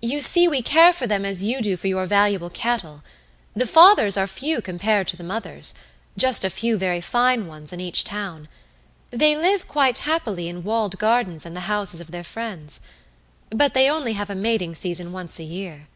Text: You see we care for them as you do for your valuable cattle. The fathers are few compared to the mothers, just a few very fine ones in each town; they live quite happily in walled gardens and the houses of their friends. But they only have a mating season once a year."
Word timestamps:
You 0.00 0.20
see 0.20 0.48
we 0.48 0.60
care 0.60 0.92
for 0.92 1.06
them 1.06 1.24
as 1.24 1.44
you 1.44 1.60
do 1.62 1.76
for 1.76 1.86
your 1.86 2.04
valuable 2.04 2.50
cattle. 2.50 3.04
The 3.54 3.64
fathers 3.64 4.16
are 4.16 4.26
few 4.26 4.60
compared 4.60 5.06
to 5.06 5.16
the 5.16 5.22
mothers, 5.22 5.72
just 6.16 6.44
a 6.44 6.50
few 6.50 6.76
very 6.76 7.00
fine 7.00 7.46
ones 7.46 7.72
in 7.72 7.78
each 7.80 8.02
town; 8.02 8.48
they 9.12 9.36
live 9.36 9.68
quite 9.68 9.98
happily 9.98 10.48
in 10.48 10.64
walled 10.64 10.98
gardens 10.98 11.46
and 11.46 11.54
the 11.54 11.70
houses 11.70 12.00
of 12.00 12.10
their 12.10 12.24
friends. 12.24 12.80
But 13.50 13.72
they 13.72 13.88
only 13.88 14.14
have 14.14 14.30
a 14.30 14.34
mating 14.34 14.74
season 14.74 15.12
once 15.12 15.38
a 15.38 15.44
year." 15.44 15.86